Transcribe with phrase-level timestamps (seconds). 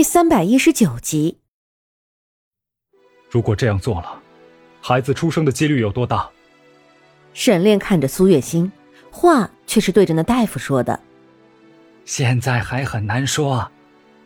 [0.00, 1.40] 第三百一十九集。
[3.28, 4.18] 如果这样做了，
[4.80, 6.26] 孩子出生的几率有多大？
[7.34, 8.72] 沈炼看着苏月心，
[9.10, 10.98] 话却是对着那大夫说的。
[12.06, 13.70] 现在还很难说，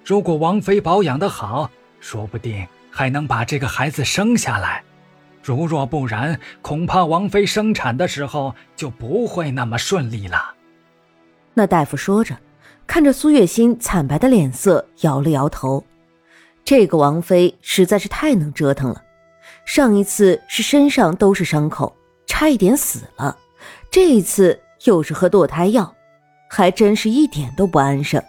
[0.05, 1.69] 如果王妃保养的好，
[1.99, 4.81] 说不定还能把这个孩子生下来；
[5.43, 10.55] 如若不然，恐怕王妃生产的时候就不会那么顺利了。
[11.53, 12.39] 那大夫说着，
[12.87, 15.85] 看着苏月心惨白的脸色，摇了摇头。
[16.65, 19.03] 这个王妃实在是太能折腾了，
[19.65, 21.95] 上一次是身上都是伤口，
[22.27, 23.37] 差一点死了；
[23.91, 25.95] 这一次又是喝堕胎药。
[26.47, 28.23] 还真是一点都不安生。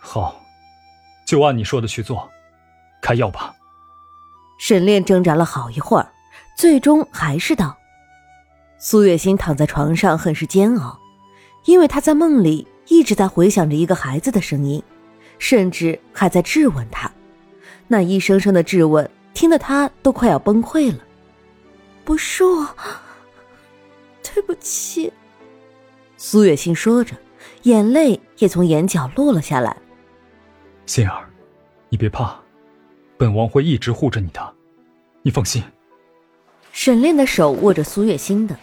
[0.00, 0.34] 好，
[1.24, 2.28] 就按你说的去做，
[3.00, 3.54] 开药吧。
[4.58, 6.10] 沈炼挣扎了好一会儿，
[6.56, 7.76] 最终还是道
[8.76, 10.98] ：“苏月心躺在床上，很是煎熬，
[11.66, 14.82] 因为她在梦里一直在回想着一个孩子的声音，
[15.38, 17.10] 甚至还在质问他。
[17.88, 20.98] 那一声声的质问，听得他都快要崩溃了。
[22.04, 22.68] 不是我，
[24.22, 25.12] 对不起。”
[26.16, 27.16] 苏月心说着，
[27.62, 29.76] 眼泪也从眼角落了下来。
[30.86, 31.28] 心儿，
[31.88, 32.38] 你别怕，
[33.16, 34.54] 本王会一直护着你的，
[35.22, 35.62] 你放心。
[36.72, 38.56] 沈炼的手握着苏月心的，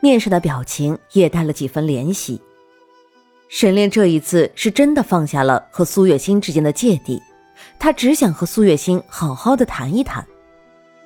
[0.00, 2.40] 面上的表情也带了几分怜惜。
[3.50, 7.20] 沈炼这一次是真的放下了和苏月心之间的芥蒂，
[7.80, 10.24] 他只想和苏月心好好的谈一谈，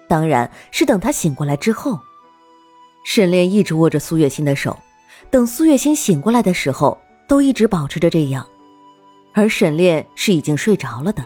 [0.06, 1.98] 当然是等他醒过来之后。
[3.06, 4.78] 沈炼一直握着苏月心的手。
[5.30, 8.46] 等苏月心醒过来的时候，都一直保持着这样，
[9.32, 11.24] 而沈炼是已经睡着了的。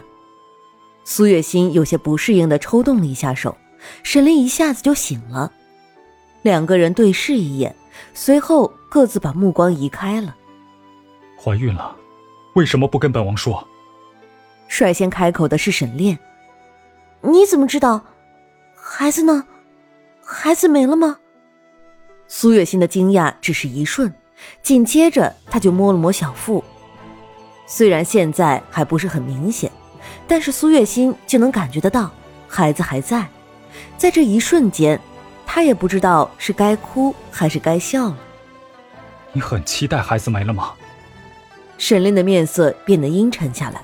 [1.03, 3.57] 苏月心有些不适应的抽动了一下手，
[4.03, 5.51] 沈炼一下子就醒了。
[6.43, 7.75] 两个人对视一眼，
[8.13, 10.37] 随后各自把目光移开了。
[11.41, 11.95] 怀孕了，
[12.55, 13.65] 为什么不跟本王说？
[14.67, 16.19] 率先开口的是沈炼。
[17.21, 18.01] 你怎么知道？
[18.75, 19.45] 孩子呢？
[20.21, 21.17] 孩子没了吗？
[22.27, 24.13] 苏月心的惊讶只是一瞬，
[24.61, 26.63] 紧接着他就摸了摸小腹。
[27.65, 29.71] 虽然现在还不是很明显，
[30.27, 32.11] 但是苏月心就能感觉得到
[32.47, 33.25] 孩子还在。
[33.97, 34.99] 在这一瞬间，
[35.45, 38.17] 他也不知道是该哭还是该笑了。
[39.31, 40.73] 你很期待孩子没了吗？
[41.79, 43.81] 沈炼的面色变得阴沉下来。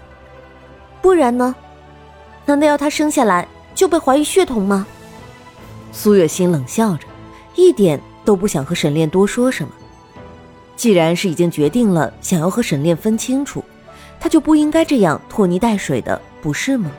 [1.01, 1.55] 不然呢？
[2.45, 4.85] 难道要他生下来就被怀疑血统吗？
[5.91, 7.07] 苏月心冷笑着，
[7.55, 7.99] 一点。
[8.25, 9.71] 都不想和沈炼多说什么。
[10.75, 13.63] 既然是已经决定了想要和沈炼分清楚，
[14.19, 16.89] 他就不应该这样拖泥带水的，不是吗？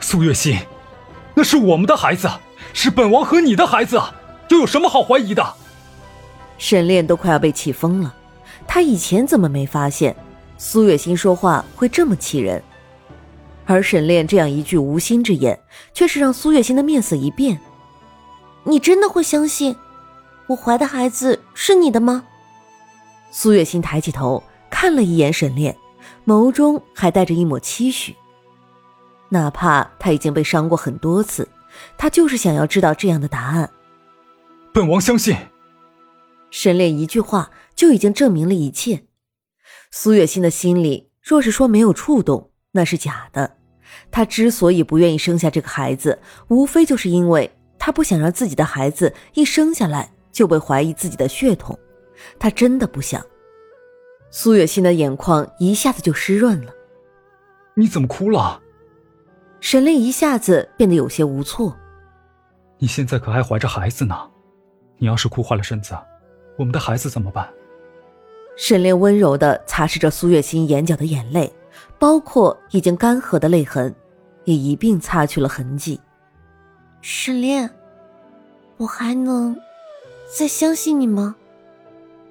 [0.00, 0.58] 苏月心，
[1.32, 2.28] 那是我们的孩子，
[2.72, 4.02] 是本王和你的孩子，
[4.48, 5.54] 又有什么好怀疑的？
[6.58, 8.12] 沈炼都快要被气疯了。
[8.68, 10.14] 他以前怎么没发现
[10.58, 12.62] 苏月心说话会这么气人？
[13.64, 15.58] 而沈炼这样一句无心之言，
[15.92, 17.58] 却是让苏月心的面色一变。
[18.64, 19.76] 你真的会相信？
[20.46, 22.24] 我怀的孩子是你的吗？
[23.30, 25.76] 苏月心抬起头看了一眼沈炼，
[26.24, 28.14] 眸中还带着一抹期许。
[29.28, 31.48] 哪怕他已经被伤过很多次，
[31.98, 33.68] 他就是想要知道这样的答案。
[34.72, 35.36] 本王相信。
[36.52, 39.04] 沈炼一句话就已经证明了一切。
[39.92, 43.58] 苏月心的心里若是说没有触动，那是假的。
[44.10, 47.48] 她之所以不愿意生下这个孩子，无非就是因为
[47.78, 50.10] 她不想让自己的孩子一生下来。
[50.32, 51.78] 就被怀疑自己的血统，
[52.38, 53.24] 他真的不想。
[54.30, 56.70] 苏月心的眼眶一下子就湿润了。
[57.72, 58.60] 你怎么哭了？
[59.62, 61.74] 沈炼一下子变得有些无措。
[62.76, 64.14] 你现在可还怀着孩子呢，
[64.98, 65.96] 你要是哭坏了身子，
[66.58, 67.50] 我们的孩子怎么办？
[68.56, 71.52] 沈炼温柔的擦拭着苏月心眼角的眼泪，
[71.98, 73.94] 包括已经干涸的泪痕，
[74.44, 76.00] 也一并擦去了痕迹。
[77.02, 77.70] 沈炼，
[78.78, 79.54] 我还能。
[80.26, 81.36] 再相信你吗？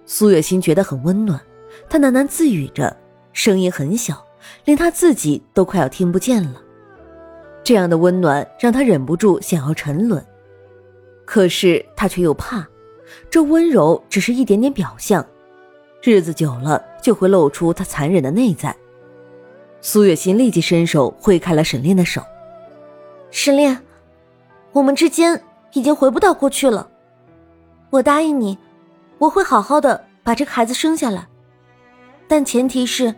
[0.06, 1.40] 苏月心觉得很温暖，
[1.88, 2.96] 她喃喃自语着，
[3.32, 4.26] 声音很小，
[4.66, 6.62] 连她自己都快要听不见了。
[7.64, 10.24] 这样的温暖让她忍不住想要沉沦，
[11.24, 12.68] 可是她却又怕，
[13.30, 15.26] 这温柔只是一点点表象，
[16.06, 18.76] 日子久了就会露出他残忍的内在。
[19.82, 22.22] 苏月心立即伸手挥开了沈炼的手，
[23.32, 23.76] 沈炼，
[24.72, 25.42] 我们之间
[25.74, 26.88] 已经回不到过去了。
[27.90, 28.56] 我答应你，
[29.18, 31.28] 我会好好的把这个孩子生下来，
[32.28, 33.16] 但前提是，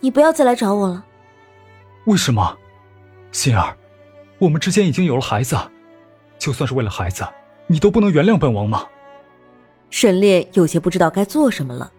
[0.00, 1.02] 你不要再来找我了。
[2.04, 2.54] 为什么，
[3.32, 3.74] 心儿？
[4.38, 5.56] 我们之间已经有了孩子，
[6.38, 7.26] 就算是为了孩子，
[7.66, 8.86] 你都不能原谅本王吗？
[9.90, 11.90] 沈炼有些不知道该做什么了。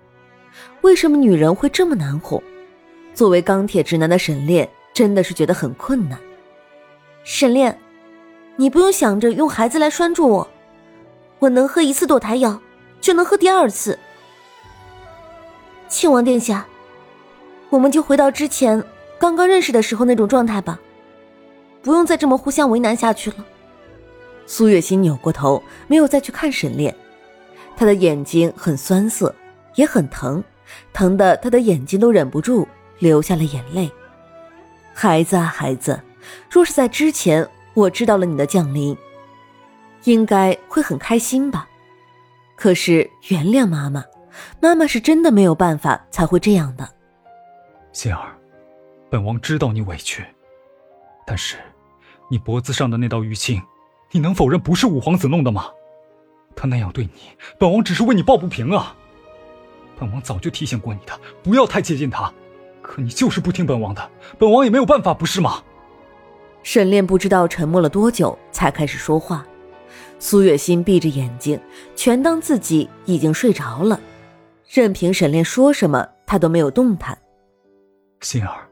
[0.81, 2.41] 为什么女人会这么难哄？
[3.13, 6.17] 作为钢铁直男的沈炼真的是觉得很困难。
[7.23, 7.77] 沈炼，
[8.55, 10.49] 你不用想着用孩子来拴住我，
[11.39, 12.61] 我能喝一次堕胎药，
[13.01, 13.99] 就能喝第二次。
[15.89, 16.65] 庆王殿下，
[17.69, 18.81] 我们就回到之前
[19.17, 20.79] 刚刚认识的时候那种状态吧，
[21.81, 23.45] 不用再这么互相为难下去了。
[24.45, 26.95] 苏月心扭过头，没有再去看沈炼，
[27.79, 29.33] 他的眼睛很酸涩，
[29.75, 30.43] 也很疼，
[30.91, 32.67] 疼的他的眼睛都忍不住。
[32.97, 33.89] 流下了眼泪，
[34.93, 35.97] 孩子啊，孩子，
[36.51, 38.97] 若是在之前我知道了你的降临，
[40.03, 41.69] 应该会很开心吧？
[42.57, 44.03] 可是原谅妈妈，
[44.61, 46.85] 妈妈是真的没有办法才会这样的。
[47.93, 48.37] 心儿，
[49.09, 50.25] 本王知道你委屈，
[51.25, 51.55] 但是
[52.29, 53.61] 你脖子上的那道淤青，
[54.11, 55.69] 你能否认不是五皇子弄的吗？
[56.61, 57.11] 他那样对你，
[57.57, 58.93] 本王只是为你抱不平啊！
[59.97, 62.29] 本王早就提醒过你的，不要太接近他。
[62.81, 65.63] 可你就是不听本王的，本王也没有办法，不是吗？
[66.61, 69.45] 沈炼不知道沉默了多久，才开始说话。
[70.19, 71.57] 苏月心闭着眼睛，
[71.95, 73.97] 全当自己已经睡着了，
[74.67, 77.17] 任凭沈炼说什么，他都没有动弹。
[78.19, 78.67] 心儿，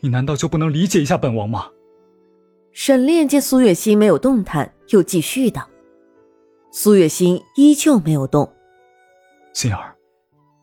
[0.00, 1.66] 你难道就不能理解一下本王吗？
[2.72, 5.68] 沈炼见苏月心没有动弹，又继续道
[6.72, 8.50] ：“苏月心依旧没有动。
[9.52, 9.94] 心儿，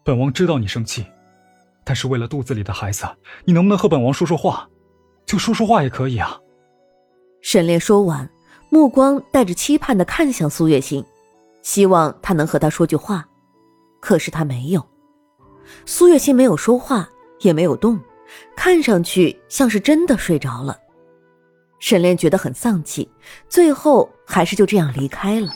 [0.04, 1.06] 本王知道你生气。”
[1.84, 3.06] 但是为了肚子里的孩子，
[3.46, 4.70] 你能不能和本王说说话？
[5.26, 6.38] 就说说话也可以啊。
[7.42, 8.30] 沈炼说完，
[8.70, 11.04] 目光带着期盼的看向苏月心，
[11.62, 13.26] 希望他能和他说句话。
[14.02, 14.86] 可是他没有。
[15.86, 17.10] 苏月心没有说话，
[17.40, 17.98] 也没有动，
[18.56, 20.78] 看上去像是真的睡着了。
[21.80, 23.10] 沈炼觉得很丧气，
[23.48, 25.54] 最后还是就这样离开了。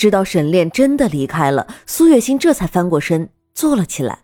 [0.00, 4.20] 直到沈炼真的离开了，苏月心这才翻过身坐了起来。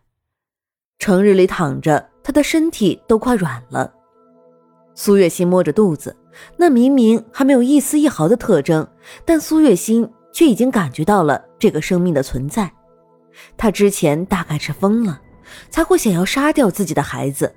[0.98, 3.92] 成日里躺着，他的身体都快软了。
[4.94, 6.16] 苏月心摸着肚子，
[6.56, 8.88] 那明明还没有一丝一毫的特征，
[9.26, 12.72] 但苏月心却已经感觉到了这个生命的存在。
[13.58, 15.20] 他之前大概是疯了，
[15.68, 17.54] 才会想要杀掉自己的孩子。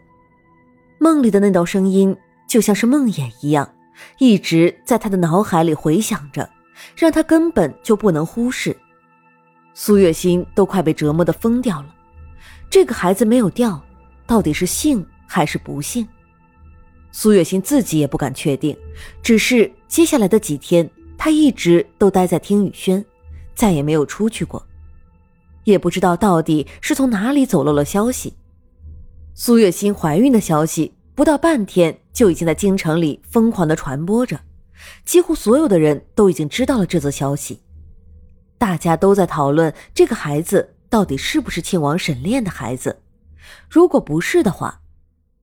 [0.99, 2.17] 梦里的那道声音
[2.49, 3.75] 就像是梦魇一样，
[4.17, 6.49] 一直在他的脑海里回响着，
[6.95, 8.75] 让他根本就不能忽视。
[9.73, 11.95] 苏月心都快被折磨的疯掉了。
[12.69, 13.81] 这个孩子没有掉，
[14.27, 16.07] 到底是幸还是不幸？
[17.11, 18.77] 苏月心自己也不敢确定。
[19.23, 23.03] 只是接下来的几天，她一直都待在听雨轩，
[23.55, 24.63] 再也没有出去过。
[25.63, 28.33] 也不知道到底是从哪里走漏了消息。
[29.33, 34.39] 苏月心怀孕的消息，不到半天就已经在京城里疯狂的传播着，
[35.05, 37.61] 几乎所有的人都已经知道了这则消息。
[38.57, 40.75] 大家都在讨论这个孩子。
[40.91, 43.03] 到底是不是庆王沈炼的孩子？
[43.69, 44.81] 如果不是的话，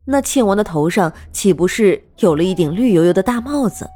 [0.05, 3.89] 那庆王的头上岂不是有了一顶绿油油的大帽子？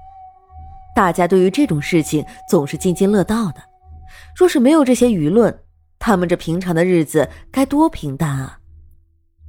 [0.95, 3.61] 大家对于这种事情总是津津乐道的。
[4.37, 5.61] 若是没有这些舆论，
[5.99, 8.61] 他们这平常的日子该多平淡啊！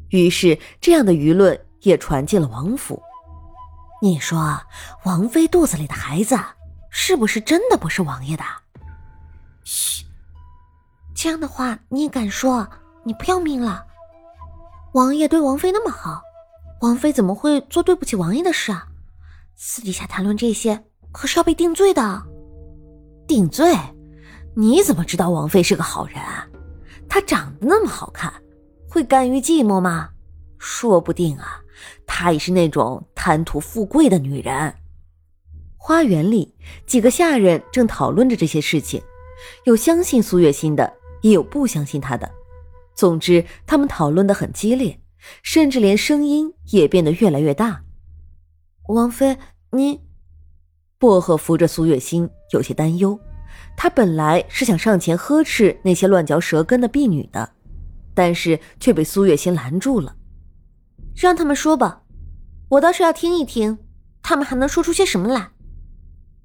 [0.10, 3.00] 于是，这样的舆论也传进了王府。
[4.04, 4.60] 你说，
[5.04, 6.36] 王妃肚子里的孩子
[6.90, 8.44] 是不是真的不是王爷的？
[9.64, 10.04] 嘘。
[11.14, 12.68] 这样的话你也敢说？
[13.04, 13.86] 你不要命了？
[14.94, 16.24] 王爷对王妃那么好，
[16.82, 18.88] 王妃怎么会做对不起王爷的事啊？
[19.56, 22.24] 私底下谈论这些可是要被定罪的。
[23.28, 23.78] 定罪？
[24.56, 26.48] 你怎么知道王妃是个好人啊？
[27.08, 28.34] 她长得那么好看，
[28.90, 30.10] 会甘于寂寞吗？
[30.58, 31.61] 说不定啊，
[32.06, 34.74] 她也是那种贪图富贵的女人。
[35.78, 39.02] 花园里，几个下人正讨论着这些事情，
[39.66, 40.94] 有相信苏月心的。
[41.22, 42.28] 也有不相信他的，
[42.96, 45.00] 总之，他们讨论的很激烈，
[45.44, 47.84] 甚至连声音也变得越来越大。
[48.88, 49.38] 王妃，
[49.72, 50.02] 你……
[50.98, 53.20] 薄荷扶着苏月心，有些担忧。
[53.78, 57.48] 他本来是想上前呵斥那些乱嚼舌根的婢女的，
[58.16, 60.16] 但是却被苏月心拦住了。
[61.16, 62.04] 让他们说吧，
[62.70, 63.78] 我倒是要听一听，
[64.24, 65.52] 他们还能说出些什么来。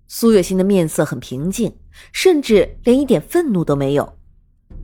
[0.08, 1.76] 苏月心的面色很平静，
[2.12, 4.18] 甚至连一点愤怒都没有。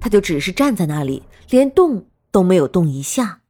[0.01, 3.42] 他就只是站在那里，连动都没有动一下。